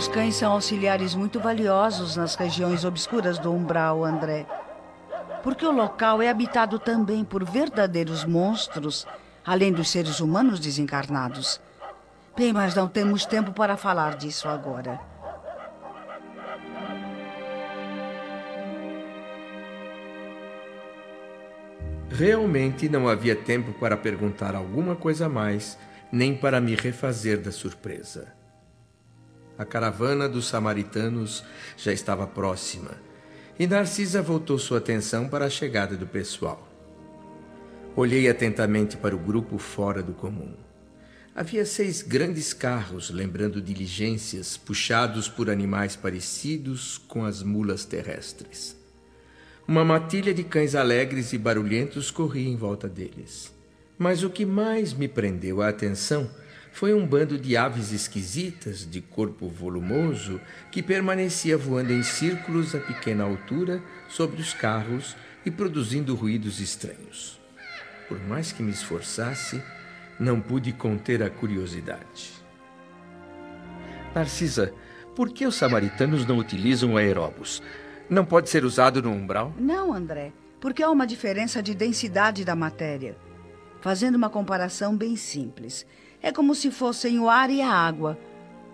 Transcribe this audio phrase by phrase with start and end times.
[0.00, 4.46] Os cães são auxiliares muito valiosos nas regiões obscuras do umbral, André.
[5.42, 9.06] Porque o local é habitado também por verdadeiros monstros,
[9.44, 11.60] além dos seres humanos desencarnados.
[12.34, 14.98] Bem, mas não temos tempo para falar disso agora.
[22.08, 25.76] Realmente não havia tempo para perguntar alguma coisa a mais,
[26.10, 28.39] nem para me refazer da surpresa.
[29.60, 31.44] A caravana dos samaritanos
[31.76, 32.92] já estava próxima
[33.58, 36.66] e Narcisa voltou sua atenção para a chegada do pessoal.
[37.94, 40.54] Olhei atentamente para o grupo fora do comum.
[41.34, 48.74] Havia seis grandes carros, lembrando diligências, puxados por animais parecidos com as mulas terrestres.
[49.68, 53.54] Uma matilha de cães alegres e barulhentos corria em volta deles.
[53.98, 56.30] Mas o que mais me prendeu a atenção
[56.72, 60.40] foi um bando de aves esquisitas, de corpo volumoso,
[60.70, 67.40] que permanecia voando em círculos a pequena altura sobre os carros e produzindo ruídos estranhos.
[68.08, 69.62] Por mais que me esforçasse,
[70.18, 72.32] não pude conter a curiosidade.
[74.14, 74.72] Narcisa,
[75.14, 77.62] por que os samaritanos não utilizam aeróbus?
[78.08, 79.54] Não pode ser usado no umbral?
[79.58, 83.16] Não, André, porque há uma diferença de densidade da matéria.
[83.80, 85.86] Fazendo uma comparação bem simples,
[86.22, 88.18] é como se fossem o ar e a água.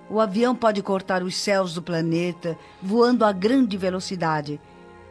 [0.09, 4.61] O avião pode cortar os céus do planeta, voando a grande velocidade,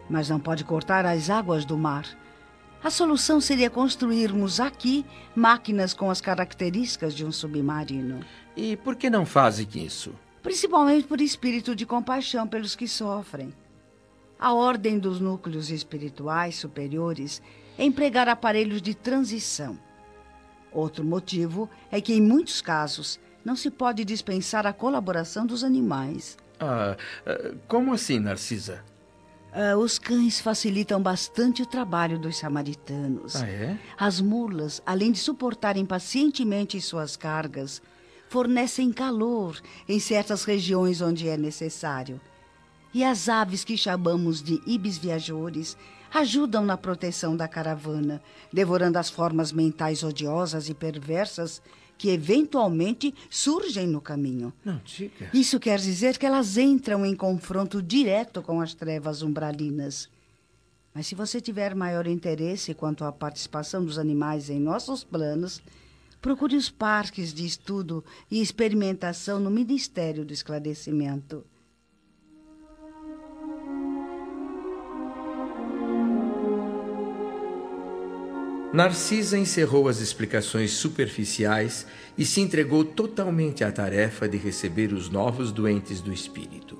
[0.10, 2.06] mas não pode cortar as águas do mar.
[2.84, 8.20] A solução seria construirmos aqui máquinas com as características de um submarino.
[8.56, 10.14] E por que não fazem isso?
[10.44, 13.52] Principalmente por espírito de compaixão pelos que sofrem.
[14.40, 17.42] A ordem dos núcleos espirituais superiores
[17.78, 19.80] é empregar aparelhos de transição.
[20.76, 26.38] Outro motivo é que, em muitos casos, não se pode dispensar a colaboração dos animais.
[26.60, 26.98] Ah,
[27.66, 28.84] como assim, Narcisa?
[29.56, 33.38] Uh, os cães facilitam bastante o trabalho dos samaritanos.
[33.38, 33.80] Ah, é?
[33.98, 37.82] As mulas, além de suportarem pacientemente suas cargas,
[38.28, 39.58] fornecem calor
[39.88, 42.20] em certas regiões onde é necessário.
[42.94, 45.78] E as aves que chamamos de ibis viajores
[46.20, 48.22] ajudam na proteção da caravana,
[48.52, 51.62] devorando as formas mentais odiosas e perversas
[51.98, 54.54] que eventualmente surgem no caminho.
[54.64, 55.30] Não diga.
[55.34, 60.10] Isso quer dizer que elas entram em confronto direto com as trevas umbralinas.
[60.94, 65.62] Mas se você tiver maior interesse quanto à participação dos animais em nossos planos,
[66.22, 71.46] procure os parques de estudo e experimentação no Ministério do Esclarecimento.
[78.76, 81.88] Narcisa encerrou as explicações superficiais
[82.18, 86.78] e se entregou totalmente à tarefa de receber os novos doentes do espírito.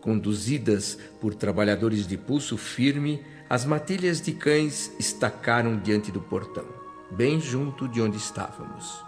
[0.00, 6.66] Conduzidas por trabalhadores de pulso firme, as matilhas de cães estacaram diante do portão,
[7.12, 9.00] bem junto de onde estávamos.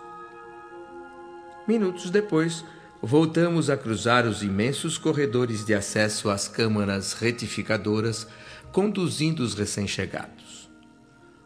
[1.66, 2.64] Minutos depois,
[3.02, 8.28] voltamos a cruzar os imensos corredores de acesso às câmaras retificadoras,
[8.70, 10.71] conduzindo os recém-chegados.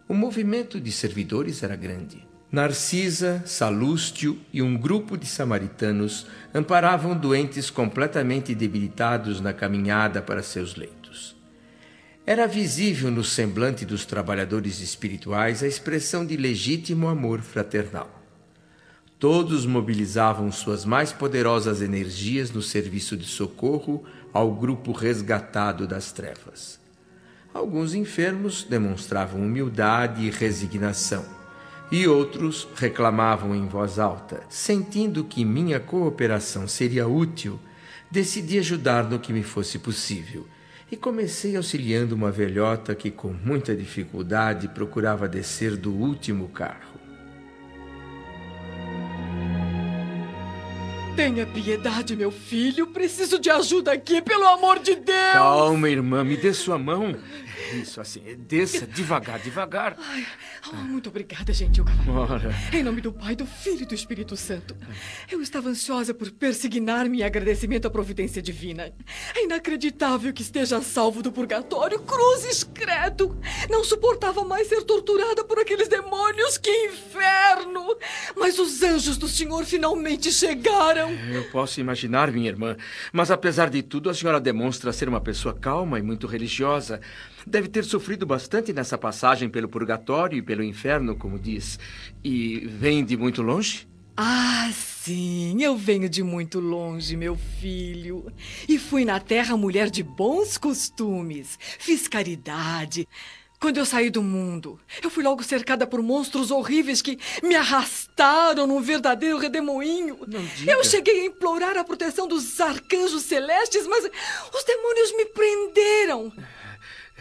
[0.09, 2.25] O movimento de servidores era grande.
[2.50, 10.77] Narcisa, Salústio e um grupo de samaritanos amparavam doentes completamente debilitados na caminhada para seus
[10.77, 11.34] leitos.
[12.25, 18.23] Era visível no semblante dos trabalhadores espirituais a expressão de legítimo amor fraternal.
[19.19, 26.86] Todos mobilizavam suas mais poderosas energias no serviço de socorro ao grupo resgatado das trevas.
[27.56, 31.25] Alguns enfermos demonstravam humildade e resignação,
[31.91, 34.43] e outros reclamavam em voz alta.
[34.47, 37.58] Sentindo que minha cooperação seria útil,
[38.11, 40.47] decidi ajudar no que me fosse possível
[40.93, 46.95] e comecei auxiliando uma velhota que, com muita dificuldade, procurava descer do último carro.
[51.17, 52.89] Tenha piedade, meu filho.
[52.89, 55.33] Preciso de ajuda aqui, pelo amor de Deus.
[55.33, 56.23] Calma, irmã.
[56.23, 57.17] Me dê sua mão.
[57.75, 58.23] Isso, assim.
[58.49, 59.97] Desça devagar, devagar.
[59.99, 60.27] Ai,
[60.73, 62.21] oh, muito obrigada, gentil cavaleiro.
[62.21, 62.55] Ora.
[62.73, 64.77] Em nome do Pai, do Filho e do Espírito Santo.
[65.31, 68.93] Eu estava ansiosa por persignar-me em agradecimento à providência divina.
[69.35, 72.01] É inacreditável que esteja salvo do purgatório.
[72.01, 73.39] Cruzes, credo.
[73.69, 76.59] Não suportava mais ser torturada por aqueles demônios.
[76.59, 77.97] Que inferno!
[78.37, 81.11] Mas os anjos do Senhor finalmente chegaram.
[81.11, 82.77] Eu posso imaginar, minha irmã.
[83.13, 87.01] Mas apesar de tudo, a senhora demonstra ser uma pessoa calma e muito religiosa.
[87.46, 91.78] Deve ter sofrido bastante nessa passagem pelo purgatório e pelo inferno, como diz.
[92.25, 93.87] E vem de muito longe?
[94.16, 98.26] Ah, sim eu venho de muito longe, meu filho.
[98.69, 101.56] E fui na terra mulher de bons costumes.
[101.78, 103.06] Fiz caridade.
[103.60, 108.66] Quando eu saí do mundo, eu fui logo cercada por monstros horríveis que me arrastaram
[108.66, 110.19] num verdadeiro redemoinho.
[110.66, 116.32] Eu cheguei a implorar a proteção dos arcanjos celestes, mas os demônios me prenderam.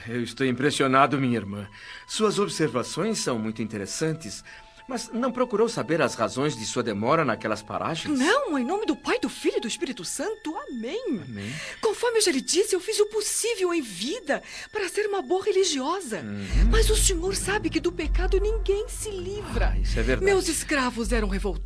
[0.07, 1.67] Eu estou impressionado, minha irmã.
[2.07, 4.43] Suas observações são muito interessantes.
[4.87, 8.17] Mas não procurou saber as razões de sua demora naquelas paragens?
[8.17, 10.55] Não, em nome do Pai, do Filho e do Espírito Santo.
[10.69, 11.23] Amém.
[11.27, 11.51] Amém.
[11.81, 15.43] Conforme eu já lhe disse, eu fiz o possível em vida para ser uma boa
[15.43, 16.19] religiosa.
[16.19, 16.69] Uhum.
[16.69, 19.73] Mas o senhor sabe que do pecado ninguém se livra.
[19.73, 20.23] Ah, isso é verdade.
[20.25, 21.65] Meus escravos eram revoltados,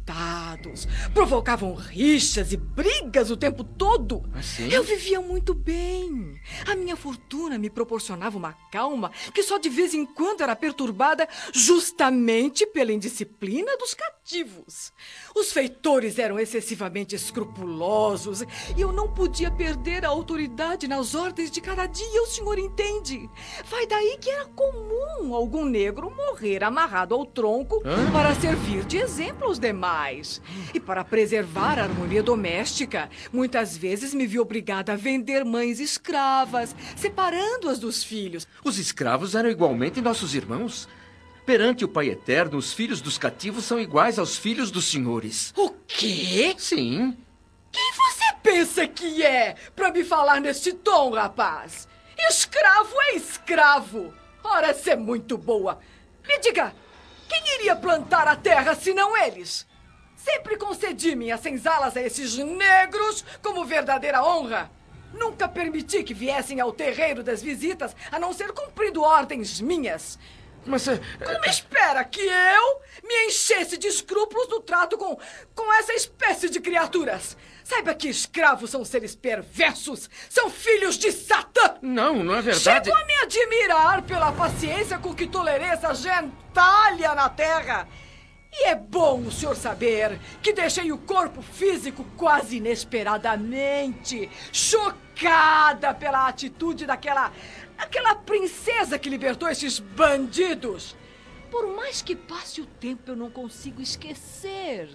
[1.13, 4.23] provocavam rixas e brigas o tempo todo.
[4.33, 4.69] Assim?
[4.69, 6.39] Eu vivia muito bem.
[6.67, 11.27] A minha fortuna me proporcionava uma calma que só de vez em quando era perturbada
[11.53, 14.93] justamente pela indisciplina disciplina dos cativos.
[15.35, 18.41] Os feitores eram excessivamente escrupulosos
[18.75, 23.29] e eu não podia perder a autoridade nas ordens de cada dia, o senhor entende?
[23.65, 28.11] Vai daí que era comum algum negro morrer amarrado ao tronco Hã?
[28.11, 30.38] para servir de exemplo aos demais.
[30.73, 36.75] E para preservar a harmonia doméstica, muitas vezes me vi obrigada a vender mães escravas,
[36.95, 38.47] separando-as dos filhos.
[38.63, 40.87] Os escravos eram igualmente nossos irmãos.
[41.45, 45.53] Perante o Pai Eterno, os filhos dos cativos são iguais aos filhos dos senhores.
[45.57, 46.53] O quê?
[46.57, 47.17] Sim.
[47.71, 51.87] Quem você pensa que é para me falar nesse tom, rapaz?
[52.17, 54.13] Escravo é escravo.
[54.43, 55.79] Ora, essa é muito boa.
[56.27, 56.73] Me diga,
[57.27, 59.65] quem iria plantar a terra se não eles?
[60.23, 64.69] Sempre concedi minhas senzalas a esses negros como verdadeira honra.
[65.13, 70.19] Nunca permiti que viessem ao terreiro das visitas a não ser cumprindo ordens minhas.
[70.65, 70.87] Mas.
[70.87, 75.17] É, Como espera que eu me enchesse de escrúpulos no trato com,
[75.55, 77.37] com essa espécie de criaturas?
[77.63, 81.75] Saiba que escravos são seres perversos, são filhos de Satã!
[81.81, 82.89] Não, não é verdade.
[82.89, 87.87] Chego a me admirar pela paciência com que tolerei essa gentalha na terra.
[88.51, 96.27] E é bom o senhor saber que deixei o corpo físico quase inesperadamente chocada pela
[96.27, 97.31] atitude daquela
[97.79, 100.97] Aquela princesa que libertou esses bandidos.
[101.49, 104.89] Por mais que passe o tempo, eu não consigo esquecer.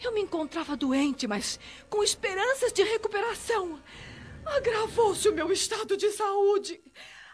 [0.00, 1.58] Eu me encontrava doente, mas
[1.90, 3.82] com esperanças de recuperação.
[4.46, 6.80] Agravou-se o meu estado de saúde.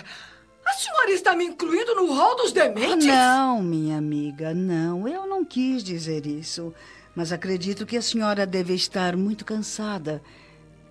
[0.65, 3.05] A senhora está me incluindo no rol dos dementes?
[3.05, 5.07] Não, minha amiga, não.
[5.07, 6.73] Eu não quis dizer isso.
[7.15, 10.21] Mas acredito que a senhora deve estar muito cansada.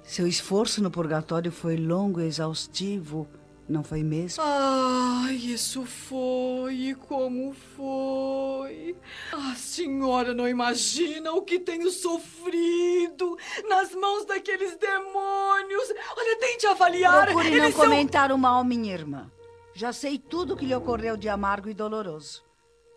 [0.05, 3.27] Seu esforço no purgatório foi longo e exaustivo,
[3.69, 4.43] não foi mesmo?
[4.45, 8.97] Ah, isso foi e como foi.
[9.33, 15.89] A senhora não imagina o que tenho sofrido nas mãos daqueles demônios.
[16.17, 17.27] Olha, tente avaliar.
[17.27, 17.81] Procure não são...
[17.81, 19.31] comentar o mal, minha irmã.
[19.75, 22.45] Já sei tudo o que lhe ocorreu de amargo e doloroso.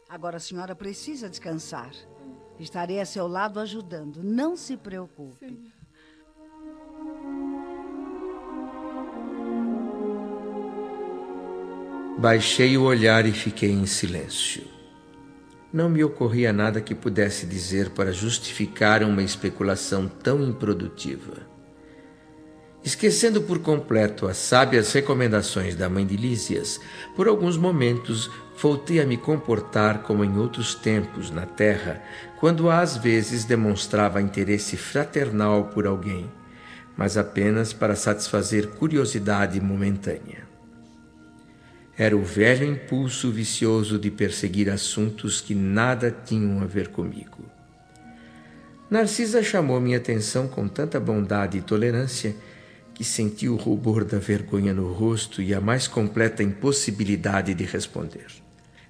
[0.10, 1.92] Agora a senhora precisa descansar.
[2.60, 4.22] Estarei a seu lado ajudando.
[4.24, 5.48] Não se preocupe.
[5.48, 5.72] Sim.
[12.20, 14.64] Baixei o olhar e fiquei em silêncio.
[15.72, 21.46] Não me ocorria nada que pudesse dizer para justificar uma especulação tão improdutiva.
[22.84, 26.80] Esquecendo por completo as sábias recomendações da mãe de Lísias,
[27.16, 32.02] por alguns momentos voltei a me comportar como em outros tempos na terra,
[32.40, 36.32] quando às vezes demonstrava interesse fraternal por alguém,
[36.98, 40.47] mas apenas para satisfazer curiosidade momentânea.
[41.98, 47.44] Era o velho impulso vicioso de perseguir assuntos que nada tinham a ver comigo.
[48.90, 52.36] Narcisa chamou minha atenção com tanta bondade e tolerância
[52.94, 58.28] que senti o rubor da vergonha no rosto e a mais completa impossibilidade de responder.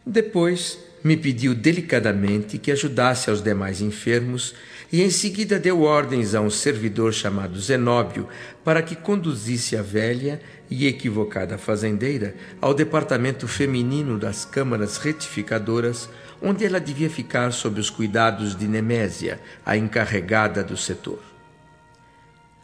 [0.05, 4.53] Depois, me pediu delicadamente que ajudasse aos demais enfermos
[4.91, 8.27] e em seguida deu ordens a um servidor chamado Zenóbio
[8.63, 16.09] para que conduzisse a velha e equivocada fazendeira ao departamento feminino das câmaras retificadoras,
[16.41, 21.19] onde ela devia ficar sob os cuidados de Nemésia, a encarregada do setor.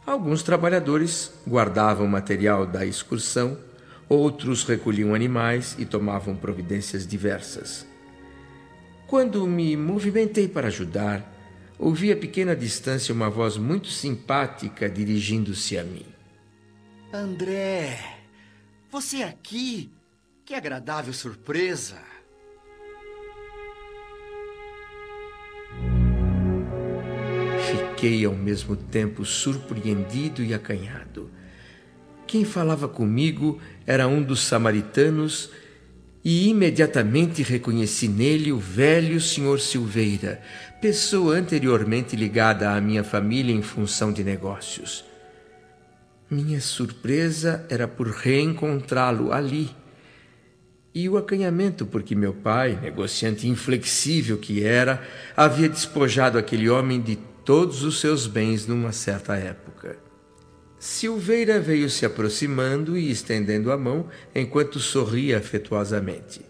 [0.06, 3.58] Alguns trabalhadores guardavam material da excursão,
[4.08, 7.86] outros recolhiam animais e tomavam providências diversas.
[9.06, 11.32] Quando me movimentei para ajudar,
[11.78, 16.13] ouvi a pequena distância uma voz muito simpática dirigindo-se a mim.
[17.16, 17.96] André,
[18.90, 19.88] você aqui?
[20.44, 21.96] Que agradável surpresa!
[27.70, 31.30] Fiquei ao mesmo tempo surpreendido e acanhado.
[32.26, 35.52] Quem falava comigo era um dos samaritanos
[36.24, 40.42] e imediatamente reconheci nele o velho senhor Silveira,
[40.80, 45.13] pessoa anteriormente ligada à minha família em função de negócios.
[46.30, 49.70] Minha surpresa era por reencontrá-lo ali.
[50.94, 57.16] E o acanhamento porque meu pai, negociante inflexível que era, havia despojado aquele homem de
[57.44, 59.98] todos os seus bens numa certa época.
[60.78, 66.40] Silveira veio se aproximando e estendendo a mão enquanto sorria afetuosamente.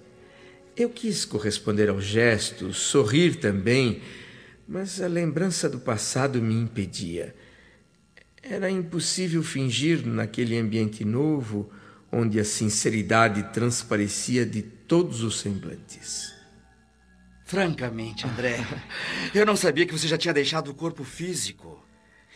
[0.77, 4.03] Eu quis corresponder ao gesto, sorrir também,
[4.69, 7.35] mas a lembrança do passado me impedia.
[8.49, 11.71] Era impossível fingir naquele ambiente novo,
[12.13, 16.35] onde a sinceridade transparecia de todos os semblantes.
[17.47, 18.59] Francamente, André,
[19.35, 21.83] eu não sabia que você já tinha deixado o corpo físico.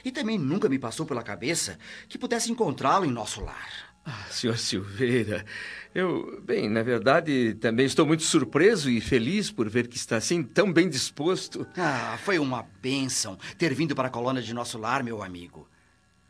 [0.03, 3.69] E também nunca me passou pela cabeça que pudesse encontrá-lo em nosso lar.
[4.07, 5.45] Ah, senhor Silveira,
[5.95, 10.43] eu, bem, na verdade, também estou muito surpreso e feliz por ver que está assim
[10.43, 11.67] tão bem disposto.
[11.77, 15.69] Ah, foi uma bênção ter vindo para a colônia de nosso lar, meu amigo.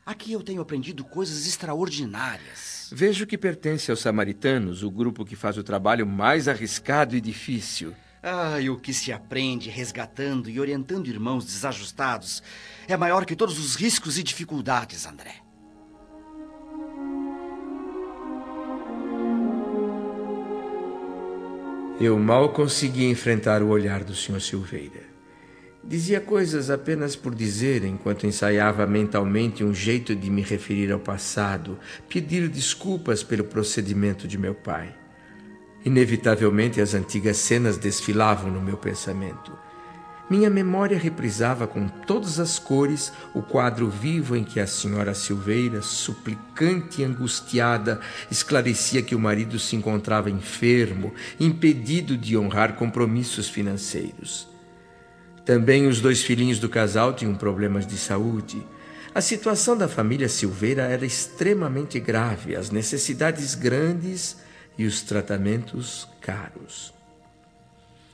[0.08, 2.88] Aqui eu tenho aprendido coisas extraordinárias.
[2.90, 7.94] Vejo que pertence aos samaritanos, o grupo que faz o trabalho mais arriscado e difícil.
[8.22, 12.42] Ah, e o que se aprende resgatando e orientando irmãos desajustados
[12.88, 15.42] é maior que todos os riscos e dificuldades, André.
[22.00, 24.40] Eu mal conseguia enfrentar o olhar do Sr.
[24.40, 25.07] Silveira.
[25.82, 31.78] Dizia coisas apenas por dizer, enquanto ensaiava mentalmente um jeito de me referir ao passado,
[32.08, 34.94] pedir desculpas pelo procedimento de meu pai.
[35.84, 39.56] Inevitavelmente as antigas cenas desfilavam no meu pensamento.
[40.28, 45.80] Minha memória reprisava com todas as cores o quadro vivo em que a senhora Silveira,
[45.80, 47.98] suplicante e angustiada,
[48.30, 54.57] esclarecia que o marido se encontrava enfermo, impedido de honrar compromissos financeiros.
[55.48, 58.62] Também os dois filhinhos do casal tinham problemas de saúde.
[59.14, 64.36] A situação da família Silveira era extremamente grave, as necessidades grandes
[64.76, 66.92] e os tratamentos caros.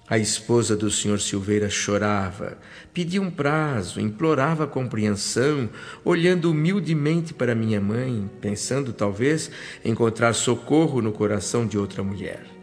[0.08, 1.18] A esposa do Sr.
[1.18, 2.56] Silveira chorava,
[2.92, 5.68] pedia um prazo, implorava compreensão,
[6.04, 9.50] olhando humildemente para minha mãe, pensando talvez
[9.84, 12.53] encontrar socorro no coração de outra mulher.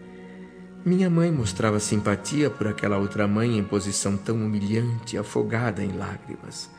[0.84, 6.72] Minha mãe mostrava simpatia por aquela outra mãe em posição tão humilhante, afogada em lágrimas.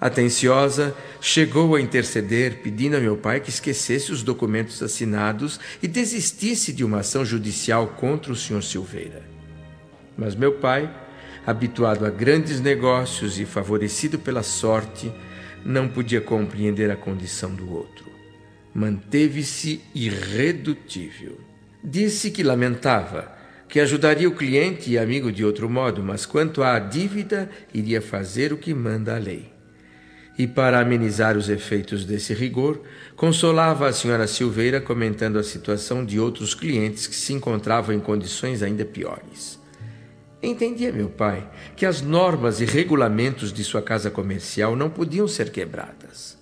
[0.00, 6.72] Atenciosa, chegou a interceder, pedindo a meu pai que esquecesse os documentos assinados e desistisse
[6.72, 8.62] de uma ação judicial contra o Sr.
[8.62, 9.22] Silveira.
[10.16, 10.92] Mas meu pai,
[11.46, 15.12] habituado a grandes negócios e favorecido pela sorte,
[15.64, 18.06] não podia compreender a condição do outro.
[18.74, 21.47] Manteve-se irredutível.
[21.82, 23.36] Disse que lamentava,
[23.68, 28.52] que ajudaria o cliente e amigo de outro modo, mas quanto à dívida, iria fazer
[28.52, 29.52] o que manda a lei.
[30.38, 32.80] E para amenizar os efeitos desse rigor,
[33.16, 38.62] consolava a senhora Silveira comentando a situação de outros clientes que se encontravam em condições
[38.62, 39.58] ainda piores.
[40.40, 45.50] Entendia meu pai que as normas e regulamentos de sua casa comercial não podiam ser
[45.50, 46.38] quebradas.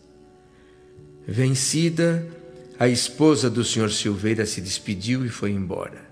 [1.26, 2.26] Vencida,
[2.78, 6.04] a esposa do senhor Silveira se despediu e foi embora.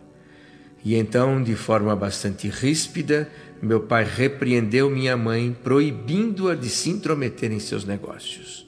[0.84, 3.30] E então, de forma bastante ríspida,
[3.60, 8.66] meu pai repreendeu minha mãe, proibindo-a de se intrometer em seus negócios.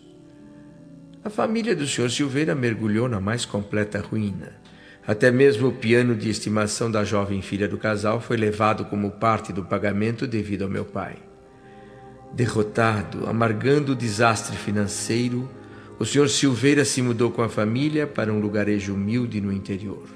[1.24, 2.10] A família do Sr.
[2.10, 4.52] Silveira mergulhou na mais completa ruína.
[5.06, 9.52] Até mesmo o piano de estimação da jovem filha do casal foi levado como parte
[9.52, 11.16] do pagamento devido ao meu pai.
[12.32, 15.48] Derrotado, amargando o desastre financeiro,
[15.98, 16.28] o Sr.
[16.28, 20.06] Silveira se mudou com a família para um lugarejo humilde no interior.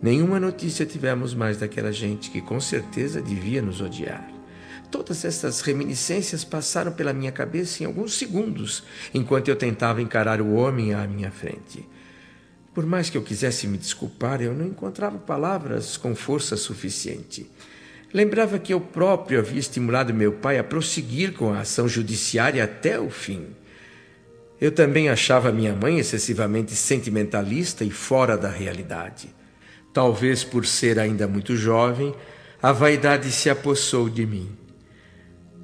[0.00, 4.30] Nenhuma notícia tivemos mais daquela gente que com certeza devia nos odiar.
[4.90, 10.54] Todas essas reminiscências passaram pela minha cabeça em alguns segundos, enquanto eu tentava encarar o
[10.54, 11.84] homem à minha frente.
[12.72, 17.50] Por mais que eu quisesse me desculpar, eu não encontrava palavras com força suficiente.
[18.12, 23.00] Lembrava que eu próprio havia estimulado meu pai a prosseguir com a ação judiciária até
[23.00, 23.46] o fim.
[24.60, 29.28] Eu também achava minha mãe excessivamente sentimentalista e fora da realidade.
[29.92, 32.14] Talvez por ser ainda muito jovem,
[32.62, 34.50] a vaidade se apossou de mim.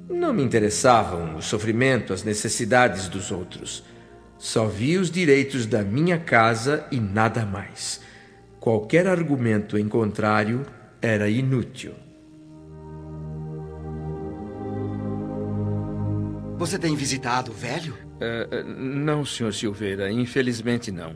[0.09, 3.83] Não me interessavam o sofrimento, as necessidades dos outros.
[4.37, 8.01] Só vi os direitos da minha casa e nada mais.
[8.59, 10.65] Qualquer argumento em contrário
[11.01, 11.93] era inútil.
[16.57, 17.93] Você tem visitado o velho?
[18.23, 19.53] Uh, não, Sr.
[19.53, 21.15] Silveira, infelizmente não.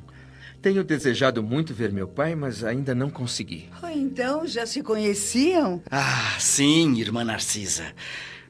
[0.62, 3.70] Tenho desejado muito ver meu pai, mas ainda não consegui.
[3.94, 5.82] então já se conheciam?
[5.90, 7.94] Ah, sim, irmã Narcisa.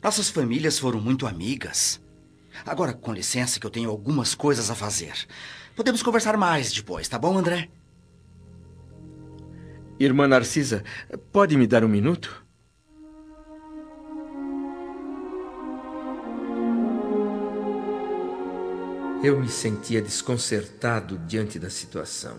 [0.01, 2.01] Nossas famílias foram muito amigas.
[2.65, 5.13] Agora, com licença, que eu tenho algumas coisas a fazer.
[5.75, 7.69] Podemos conversar mais depois, tá bom, André?
[9.99, 10.83] Irmã Narcisa,
[11.31, 12.46] pode me dar um minuto?
[19.23, 22.37] Eu me sentia desconcertado diante da situação.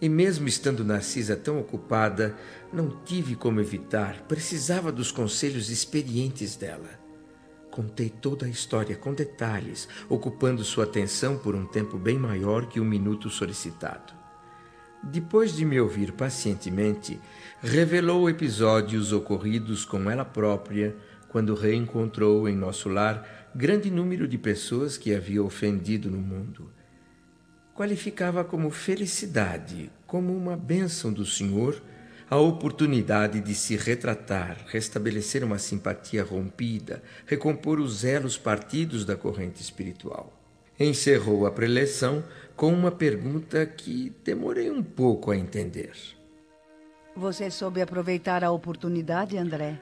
[0.00, 2.36] E mesmo estando Narcisa tão ocupada,
[2.72, 6.88] não tive como evitar, precisava dos conselhos experientes dela.
[7.68, 12.78] Contei toda a história com detalhes, ocupando sua atenção por um tempo bem maior que
[12.78, 14.12] o minuto solicitado.
[15.02, 17.18] Depois de me ouvir pacientemente,
[17.60, 20.96] revelou episódios ocorridos com ela própria
[21.28, 26.70] quando reencontrou em nosso lar grande número de pessoas que havia ofendido no mundo.
[27.74, 31.80] Qualificava como felicidade, como uma bênção do Senhor,
[32.30, 39.62] a oportunidade de se retratar, restabelecer uma simpatia rompida, recompor os elos partidos da corrente
[39.62, 40.34] espiritual.
[40.78, 42.22] Encerrou a preleção
[42.54, 46.17] com uma pergunta que demorei um pouco a entender.
[47.18, 49.80] Você soube aproveitar a oportunidade, André?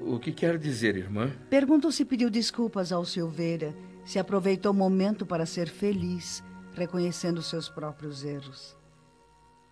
[0.00, 1.30] O que quer dizer, irmã?
[1.50, 7.68] Pergunto se pediu desculpas ao Silveira, se aproveitou o momento para ser feliz, reconhecendo seus
[7.68, 8.74] próprios erros.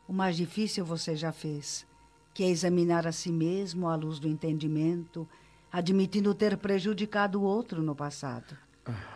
[0.07, 1.87] O mais difícil você já fez,
[2.35, 5.27] que é examinar a si mesmo à luz do entendimento,
[5.73, 8.55] admitindo ter prejudicado o outro no passado.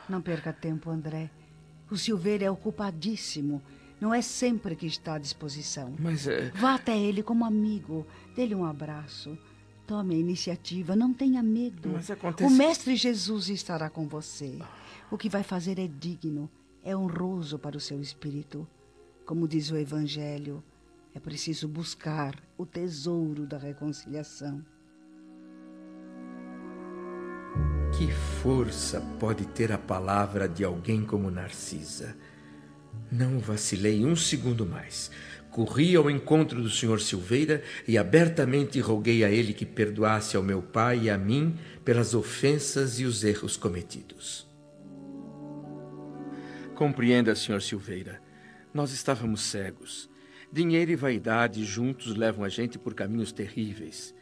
[0.09, 1.31] Não perca tempo, André.
[1.91, 3.61] O Silveira é ocupadíssimo
[4.03, 5.95] não é sempre que está à disposição.
[5.97, 6.51] Mas é.
[6.57, 8.05] Vá até ele como amigo.
[8.35, 9.39] Dê-lhe um abraço.
[9.87, 10.97] Tome a iniciativa.
[10.97, 11.91] Não tenha medo.
[11.93, 12.53] Mas acontece...
[12.53, 14.59] O Mestre Jesus estará com você.
[15.09, 16.51] O que vai fazer é digno.
[16.83, 18.67] É honroso para o seu espírito.
[19.25, 20.65] Como diz o Evangelho,
[21.15, 24.65] é preciso buscar o tesouro da reconciliação.
[27.97, 28.11] Que
[28.43, 32.17] força pode ter a palavra de alguém como Narcisa?
[33.13, 35.11] Não vacilei um segundo mais.
[35.51, 36.99] Corri ao encontro do Sr.
[36.99, 42.15] Silveira e abertamente roguei a ele que perdoasse ao meu pai e a mim pelas
[42.15, 44.49] ofensas e os erros cometidos.
[46.75, 47.61] Compreenda, Sr.
[47.61, 48.23] Silveira.
[48.73, 50.09] Nós estávamos cegos.
[50.51, 54.15] Dinheiro e vaidade juntos levam a gente por caminhos terríveis.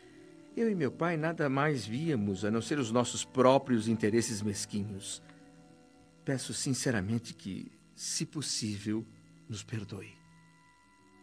[0.56, 5.22] Eu e meu pai nada mais víamos a não ser os nossos próprios interesses mesquinhos.
[6.24, 9.06] Peço sinceramente que se possível,
[9.46, 10.16] nos perdoe.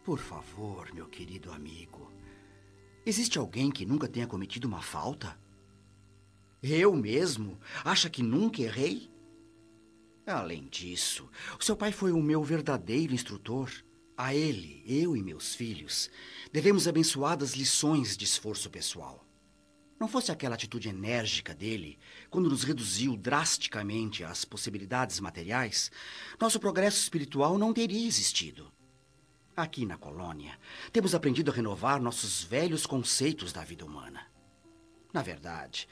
[0.04, 2.12] Por favor, meu querido amigo.
[3.04, 5.36] Existe alguém que nunca tenha cometido uma falta?
[6.62, 7.58] Eu mesmo?
[7.84, 9.10] Acha que nunca errei?
[10.24, 13.72] Além disso, o seu pai foi o meu verdadeiro instrutor.
[14.16, 16.08] A ele, eu e meus filhos,
[16.52, 19.27] devemos abençoadas lições de esforço pessoal.
[19.98, 21.98] Não fosse aquela atitude enérgica dele,
[22.30, 25.90] quando nos reduziu drasticamente às possibilidades materiais,
[26.40, 28.72] nosso progresso espiritual não teria existido.
[29.56, 30.56] Aqui na colônia,
[30.92, 34.26] temos aprendido a renovar nossos velhos conceitos da vida humana.
[35.12, 35.88] Na verdade,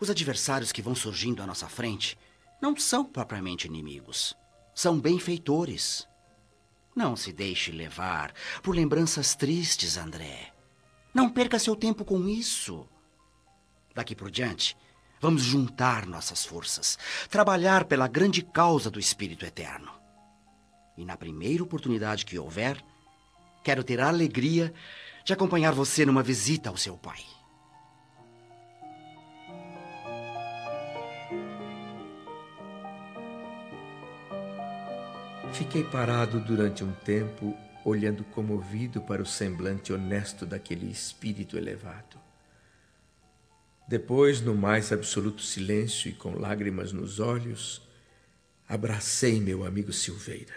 [0.00, 2.16] os adversários que vão surgindo à nossa frente
[2.60, 4.34] não são propriamente inimigos.
[4.74, 6.08] São benfeitores.
[6.96, 10.54] Não se deixe levar por lembranças tristes, André.
[11.12, 12.88] Não perca seu tempo com isso.
[13.94, 14.76] Daqui por diante,
[15.20, 16.98] vamos juntar nossas forças,
[17.30, 19.90] trabalhar pela grande causa do Espírito Eterno.
[20.96, 22.82] E na primeira oportunidade que houver,
[23.62, 24.74] Quero ter a alegria
[25.24, 27.20] de acompanhar você numa visita ao seu pai.
[35.52, 42.18] Fiquei parado durante um tempo, olhando comovido para o semblante honesto daquele espírito elevado.
[43.92, 47.86] Depois, no mais absoluto silêncio e com lágrimas nos olhos,
[48.66, 50.54] abracei meu amigo Silveira.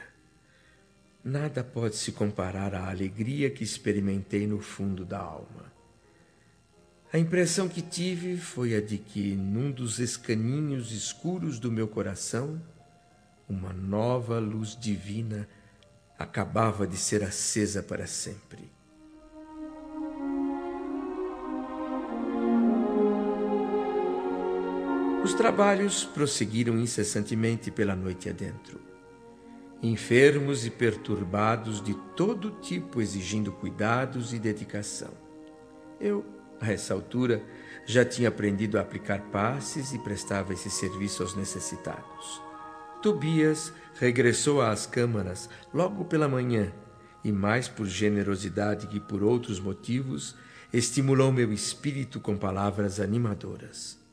[1.22, 5.70] Nada pode se comparar à alegria que experimentei no fundo da alma.
[7.12, 12.62] A impressão que tive foi a de que, num dos escaninhos escuros do meu coração,
[13.50, 15.46] uma nova luz divina
[16.18, 18.75] acabava de ser acesa para sempre.
[25.26, 28.80] Os trabalhos prosseguiram incessantemente pela noite adentro.
[29.82, 35.10] Enfermos e perturbados de todo tipo exigindo cuidados e dedicação.
[36.00, 36.24] Eu,
[36.62, 37.44] a essa altura,
[37.88, 42.40] já tinha aprendido a aplicar passes e prestava esse serviço aos necessitados.
[43.02, 46.72] Tobias regressou às câmaras logo pela manhã
[47.24, 50.36] e, mais por generosidade que por outros motivos,
[50.72, 54.05] estimulou meu espírito com palavras animadoras.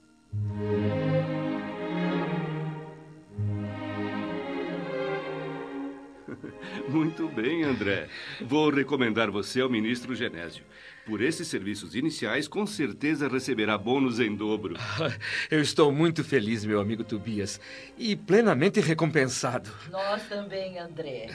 [6.88, 8.08] Muito bem, André.
[8.40, 10.64] Vou recomendar você ao ministro Genésio.
[11.04, 14.76] Por esses serviços iniciais, com certeza receberá bônus em dobro.
[15.50, 17.60] Eu estou muito feliz, meu amigo Tobias,
[17.98, 19.70] e plenamente recompensado.
[19.90, 21.28] Nós também, André.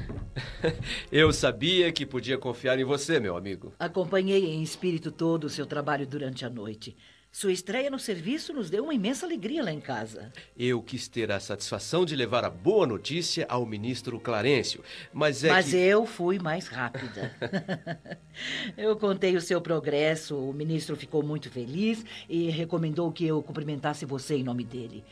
[1.10, 3.74] Eu sabia que podia confiar em você, meu amigo.
[3.78, 6.96] Acompanhei em espírito todo o seu trabalho durante a noite.
[7.36, 10.32] Sua estreia no serviço nos deu uma imensa alegria lá em casa.
[10.58, 15.50] Eu quis ter a satisfação de levar a boa notícia ao ministro Clarencio, mas é
[15.50, 15.76] Mas que...
[15.76, 17.36] eu fui mais rápida.
[18.74, 24.06] eu contei o seu progresso, o ministro ficou muito feliz e recomendou que eu cumprimentasse
[24.06, 25.04] você em nome dele.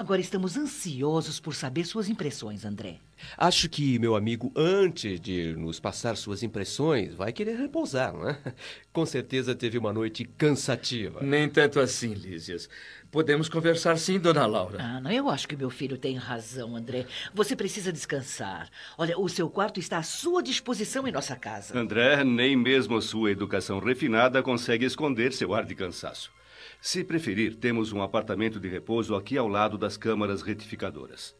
[0.00, 3.00] Agora estamos ansiosos por saber suas impressões, André.
[3.36, 8.38] Acho que meu amigo, antes de nos passar suas impressões, vai querer repousar, não é?
[8.94, 11.20] Com certeza teve uma noite cansativa.
[11.20, 12.66] Nem tanto assim, Lísias.
[13.10, 14.78] Podemos conversar sim, dona Laura.
[14.80, 17.04] Ah, não, eu acho que meu filho tem razão, André.
[17.34, 18.70] Você precisa descansar.
[18.96, 21.78] Olha, o seu quarto está à sua disposição em nossa casa.
[21.78, 26.32] André, nem mesmo sua educação refinada consegue esconder seu ar de cansaço.
[26.80, 31.34] Se preferir, temos um apartamento de repouso aqui ao lado das câmaras retificadoras.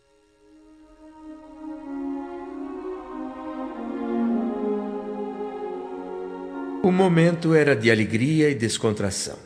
[6.83, 9.39] O momento era de alegria e descontração.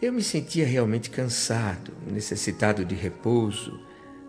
[0.00, 3.80] Eu me sentia realmente cansado, necessitado de repouso,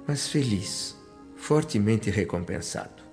[0.07, 0.95] mas feliz,
[1.35, 3.03] fortemente recompensado.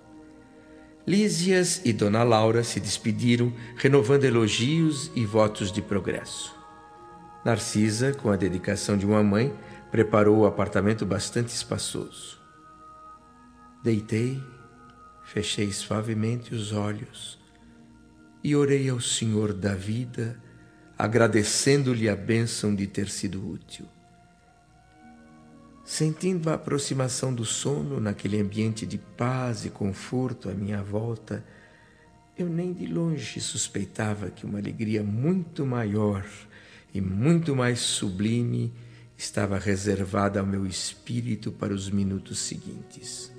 [1.07, 6.56] Lísias e Dona Laura se despediram, renovando elogios e votos de progresso.
[7.47, 9.55] Narcisa, com a dedicação de uma mãe,
[9.89, 12.41] preparou o apartamento bastante espaçoso.
[13.85, 14.43] Deitei,
[15.25, 17.39] fechei suavemente os olhos
[18.43, 20.43] e orei ao Senhor da vida,
[20.99, 23.87] agradecendo-lhe a bênção de ter sido útil.
[25.85, 31.45] Sentindo a aproximação do sono naquele ambiente de paz e conforto à minha volta,
[32.37, 36.27] eu nem de longe suspeitava que uma alegria muito maior
[36.93, 38.73] e muito mais sublime
[39.17, 43.33] estava reservada ao meu espírito para os minutos seguintes.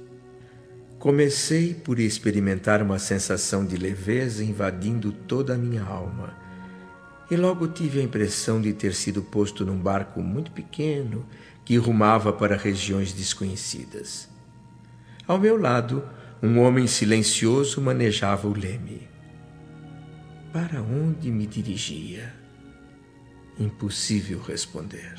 [1.00, 6.36] Comecei por experimentar uma sensação de leveza invadindo toda a minha alma.
[7.30, 11.26] E logo tive a impressão de ter sido posto num barco muito pequeno
[11.64, 14.28] que rumava para regiões desconhecidas.
[15.28, 16.04] Ao meu lado,
[16.42, 19.08] um homem silencioso manejava o leme.
[20.52, 22.34] Para onde me dirigia?
[23.60, 25.15] Impossível responder.